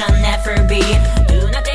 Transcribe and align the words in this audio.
shall 0.00 0.20
never 0.22 0.62
be. 0.66 0.80
Do 1.26 1.50
nothing. 1.50 1.69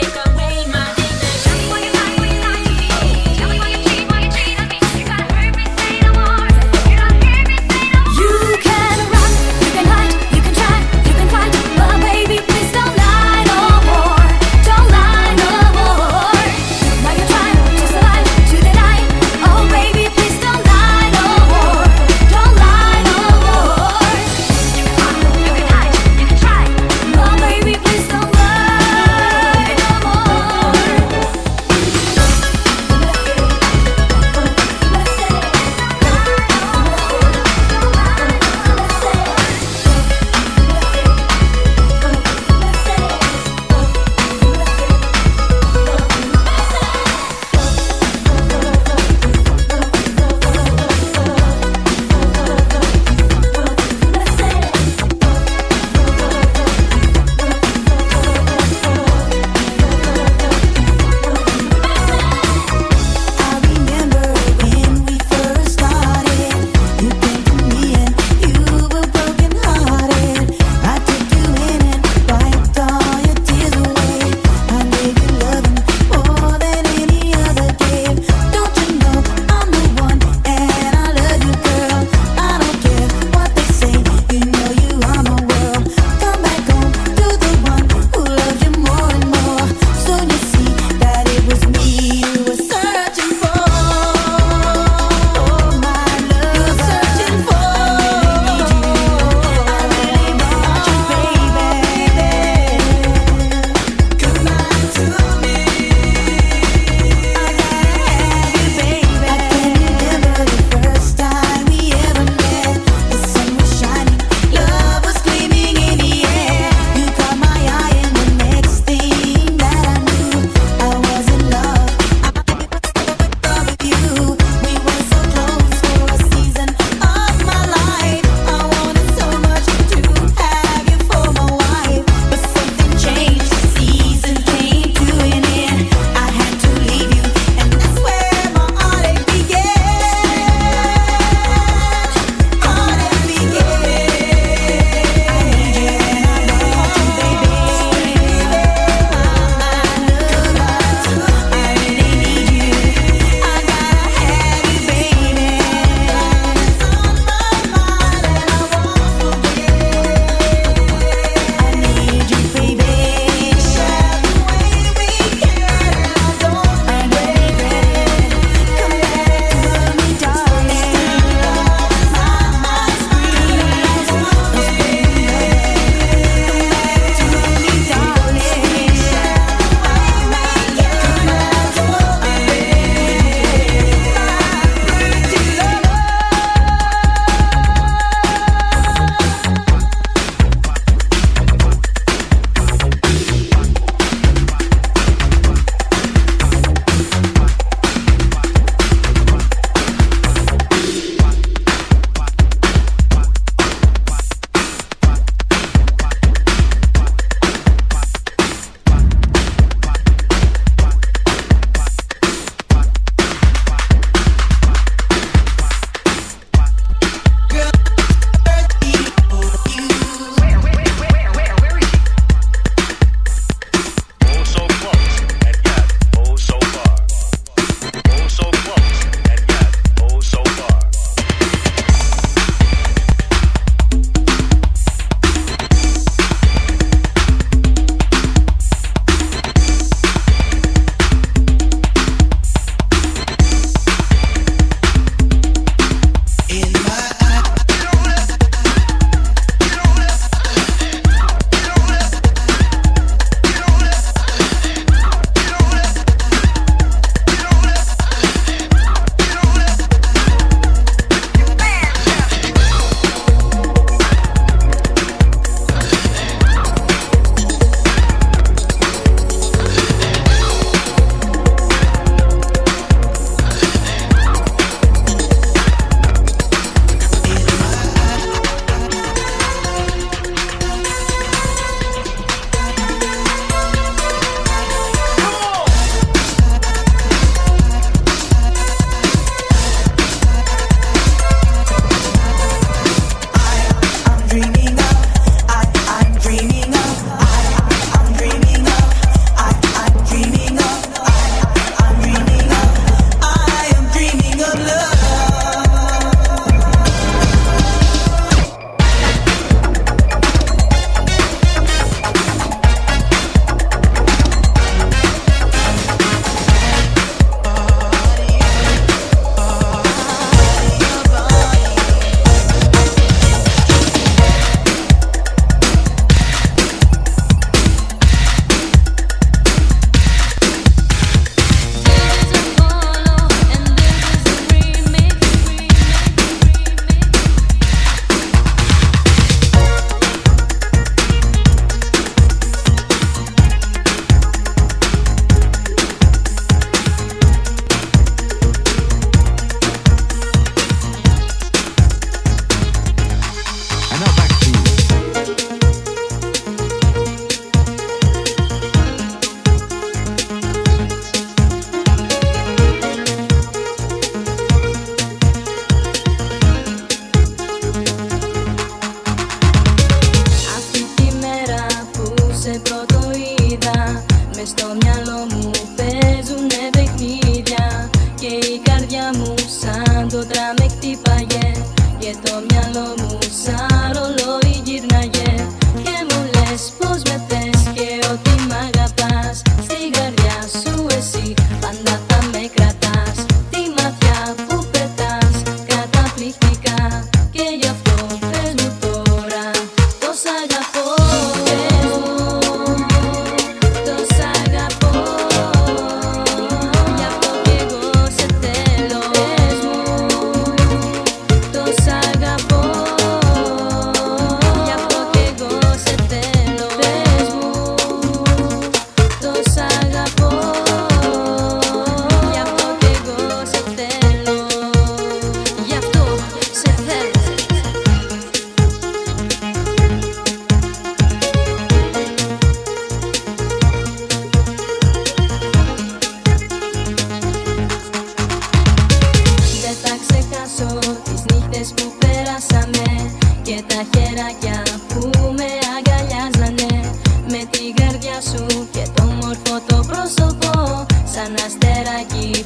αστεράκι 451.45 452.43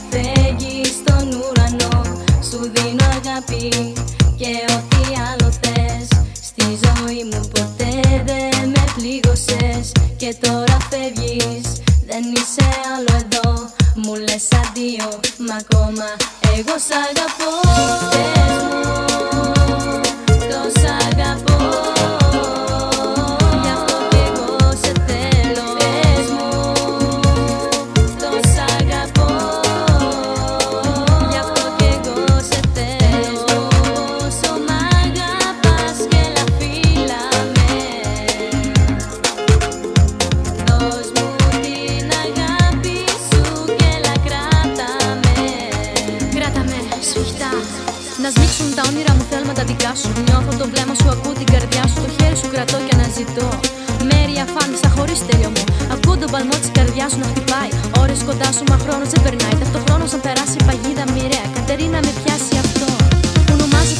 στον 0.85 1.27
ουρανό. 1.27 2.01
Σου 2.49 2.71
δίνω 2.73 3.05
αγάπη 3.17 3.93
και 4.35 4.51
όταν 4.67 4.88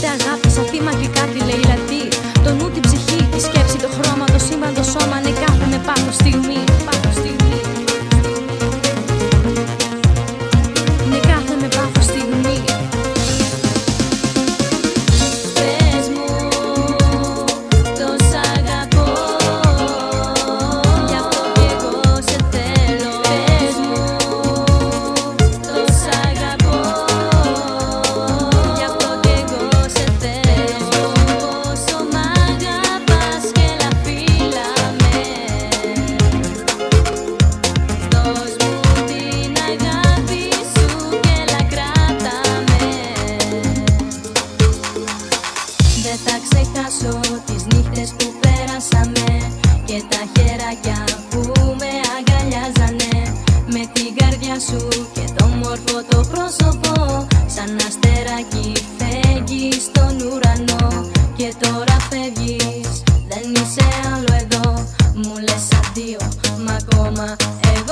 Είτε 0.02 0.08
αγάπη 0.08 0.50
σαν 0.50 0.66
θύμα 0.66 0.92
και 0.92 1.08
κάτι 1.08 1.40
λέει 1.48 1.62
λατή. 1.70 2.04
Το 2.44 2.54
νου, 2.54 2.70
την 2.72 2.82
ψυχή, 2.82 3.20
τη 3.32 3.40
σκέψη, 3.42 3.78
το 3.78 3.90
χρώμα, 3.98 4.26
το 4.26 4.40
σύμπαν, 4.46 4.74
το 4.74 4.84
σώμα 4.84 5.20
Ναι 5.20 5.32
κάθε 5.44 5.66
με 5.72 5.80
πάθος 5.86 6.16
στιγμή 6.16 6.69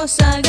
cosa 0.08 0.47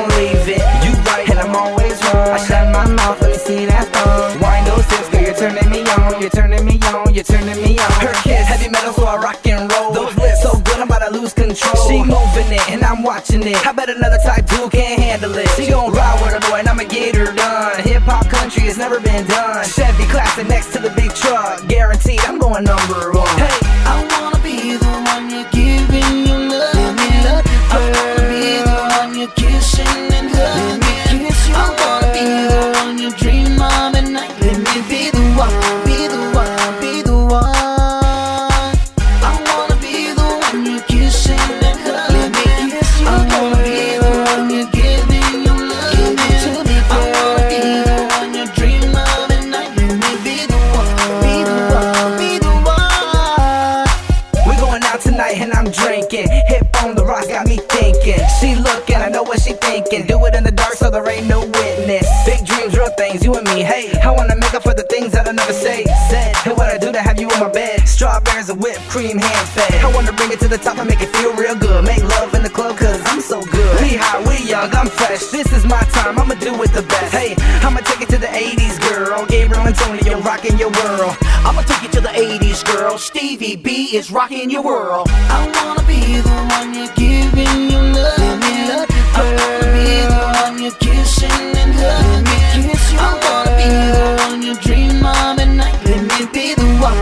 but 0.00 0.08
I'm 0.08 0.08
never 0.08 0.08
gonna 0.08 0.16
leave 0.16 0.48
it. 0.48 0.62
You 0.84 0.92
right, 1.04 1.28
and 1.30 1.38
I'm 1.38 1.56
always 1.56 2.02
wrong. 2.04 2.28
I 2.28 2.38
shut 2.46 2.72
my 2.72 2.86
mouth, 2.86 3.20
let 3.20 3.30
me 3.30 3.38
see 3.38 3.66
that 3.66 3.88
thong. 3.92 4.40
Wind 4.40 4.66
those 4.66 4.84
hips, 4.86 5.08
girl, 5.08 5.22
you're 5.22 5.34
turning 5.34 5.70
me 5.70 5.80
on. 5.90 6.20
You're 6.20 6.30
turning 6.30 6.64
me 6.64 6.80
on, 6.92 7.14
you're 7.14 7.24
turning 7.24 7.60
me 7.62 7.78
on. 7.78 7.92
Her 8.00 8.14
kiss, 8.22 8.46
heavy 8.46 8.68
metal, 8.68 8.92
so 8.92 9.04
I 9.04 9.16
rock 9.16 9.46
and 9.46 9.70
roll. 9.72 9.92
Those 9.92 10.16
lips 10.16 10.42
so 10.42 10.58
good, 10.60 10.78
I'm 10.78 10.88
about 10.88 11.06
to 11.08 11.10
lose 11.12 11.32
control. 11.32 11.88
She 11.88 11.98
moving 12.02 12.50
it, 12.52 12.70
and 12.70 12.82
I'm 12.84 13.02
watching 13.02 13.42
it. 13.42 13.66
I 13.66 13.72
bet 13.72 13.90
another 13.90 14.18
type 14.24 14.46
dude 14.46 14.72
can't 14.72 15.00
handle 15.00 15.34
it. 15.36 15.48
She 15.56 15.68
gon' 15.68 15.92
ride 15.92 16.20
with 16.22 16.34
a 16.36 16.40
boy, 16.50 16.58
and 16.58 16.68
I'ma 16.68 16.84
get 16.84 17.16
her 17.16 17.32
done. 17.32 17.82
Hip 17.82 18.02
hop 18.02 18.28
country 18.28 18.64
has 18.64 18.78
never 18.78 19.00
been 19.00 19.26
done. 19.26 19.64
Chevy 19.64 20.04
classic 20.04 20.48
next 20.48 20.72
to 20.72 20.78
the 20.78 20.90
big 20.90 21.14
truck. 21.14 21.66
Guaranteed, 21.68 22.20
I'm 22.20 22.38
going 22.38 22.64
number 22.64 23.12
one. 23.12 23.28
Hey, 23.38 23.69
things, 63.10 63.24
you 63.24 63.34
and 63.34 63.46
me. 63.48 63.62
Hey, 63.62 63.92
I 64.00 64.10
wanna 64.10 64.36
make 64.36 64.54
up 64.54 64.62
for 64.62 64.74
the 64.74 64.82
things 64.84 65.12
that 65.12 65.26
I 65.28 65.32
never 65.32 65.52
say. 65.52 65.84
Said, 66.08 66.36
hey, 66.36 66.52
what 66.52 66.68
I 66.68 66.78
do 66.78 66.92
to 66.92 67.00
have 67.00 67.20
you 67.20 67.30
in 67.30 67.40
my 67.40 67.48
bed? 67.48 67.86
Strawberries 67.88 68.48
and 68.48 68.62
whipped 68.62 68.80
cream, 68.88 69.18
hand 69.18 69.48
fed. 69.48 69.74
I 69.84 69.92
wanna 69.94 70.12
bring 70.12 70.30
it 70.32 70.40
to 70.40 70.48
the 70.48 70.58
top 70.58 70.78
and 70.78 70.88
make 70.88 71.00
it 71.00 71.10
feel 71.16 71.34
real 71.34 71.56
good. 71.56 71.84
Make 71.84 72.02
love 72.02 72.34
in 72.34 72.42
the 72.42 72.50
club, 72.50 72.76
cause 72.76 73.00
I'm 73.06 73.20
so 73.20 73.42
good. 73.42 73.80
We 73.82 73.96
hot, 73.96 74.26
we 74.28 74.36
young, 74.48 74.70
I'm 74.74 74.86
fresh. 74.86 75.26
This 75.26 75.52
is 75.52 75.64
my 75.64 75.82
time, 75.94 76.18
I'ma 76.18 76.34
do 76.34 76.54
it 76.62 76.72
the 76.72 76.82
best. 76.82 77.12
Hey, 77.12 77.34
I'ma 77.66 77.80
take 77.80 78.02
it 78.02 78.08
to 78.10 78.18
the 78.18 78.30
80s, 78.30 78.78
girl. 78.88 79.26
Gabriel 79.26 79.66
Antonio 79.66 80.20
rocking 80.20 80.58
your 80.58 80.70
world. 80.70 81.16
I'ma 81.46 81.62
take 81.62 81.82
you 81.82 81.90
to 81.90 82.00
the 82.00 82.14
80s, 82.14 82.64
girl. 82.64 82.98
Stevie 82.98 83.56
B 83.56 83.96
is 83.96 84.10
rocking 84.10 84.50
your 84.50 84.62
world. 84.62 85.08
I 85.10 85.40
wanna 85.56 85.82
be 85.86 86.20
the 86.20 86.38
one 86.56 86.74
you're 86.74 86.94
giving 86.94 87.70
your 87.70 87.82
love. 87.82 88.18
Let 88.18 88.38
me 88.44 88.54
love 88.70 88.88
you, 88.90 89.04
girl. 89.14 89.20
I 89.20 89.34
wanna 89.38 89.68
be 89.78 89.88
the 90.14 90.22
one 90.42 90.62
you're 90.62 90.78
kissing 90.78 91.56
and 91.62 91.74
hugging. 91.74 92.59
I 93.02 93.08
wanna 93.24 93.52
be 93.58 93.66
the 93.96 94.06
one 94.24 94.42
you 94.42 94.54
dream 94.66 95.04
of 95.04 95.38
at 95.44 95.50
night. 95.60 95.76
Let 95.84 96.02
me 96.10 96.26
be 96.34 96.54
the 96.54 96.68
one, 96.86 96.98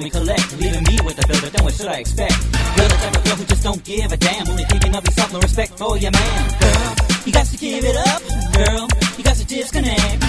call 0.00 0.04
me 0.04 0.10
collect. 0.10 0.58
Leaving 0.58 0.84
me 0.84 0.98
with 1.04 1.22
a 1.22 1.26
bill 1.26 1.50
then 1.50 1.64
what 1.64 1.74
should 1.74 1.86
I 1.86 1.98
expect? 1.98 2.32
You're 2.76 2.88
the 2.88 2.96
type 2.96 3.16
of 3.16 3.24
girl 3.24 3.36
who 3.36 3.44
just 3.44 3.62
don't 3.62 3.84
give 3.84 4.12
a 4.12 4.16
damn. 4.16 4.48
Only 4.48 4.64
thinking 4.64 4.94
of 4.96 5.04
yourself, 5.04 5.32
no 5.32 5.40
respect 5.40 5.78
for 5.78 5.96
your 5.98 6.12
man. 6.12 6.60
Girl, 6.60 6.94
you 7.26 7.32
got 7.32 7.46
to 7.46 7.56
give 7.56 7.84
it 7.84 7.96
up. 7.96 8.22
Girl, 8.54 8.88
you 9.18 9.24
got 9.24 9.36
to 9.36 9.44
disconnect. 9.44 10.19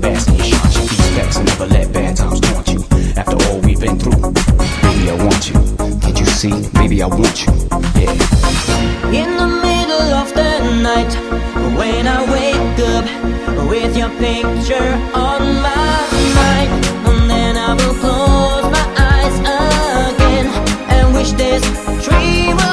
best. 0.00 0.28
And 0.28 1.46
never 1.46 1.66
let 1.66 1.92
bad 1.92 2.16
times 2.16 2.40
taunt 2.40 2.68
you. 2.68 2.84
After 3.16 3.36
all 3.46 3.58
we've 3.60 3.80
been 3.80 3.98
through, 3.98 4.20
baby, 4.82 5.10
I 5.10 5.16
want 5.24 5.50
you. 5.50 5.58
You 6.18 6.26
see? 6.26 6.54
Maybe 6.74 7.02
I 7.02 7.06
want 7.06 7.46
you. 7.46 7.52
Yeah. 7.98 8.12
In 9.22 9.36
the 9.36 9.48
middle 9.66 10.08
of 10.22 10.28
the 10.34 10.52
night, 10.82 11.12
when 11.76 12.06
I 12.06 12.20
wake 12.32 12.78
up 12.94 13.06
with 13.68 13.96
your 13.96 14.10
picture 14.18 14.92
on 15.14 15.40
my 15.66 15.96
mind, 16.38 16.70
and 17.08 17.30
then 17.30 17.56
I 17.56 17.74
will 17.74 17.94
close 18.02 18.66
my 18.76 18.86
eyes 19.12 19.36
again 19.40 20.46
and 20.90 21.14
wish 21.14 21.32
this 21.32 21.64
dream. 22.04 22.56
was. 22.56 22.67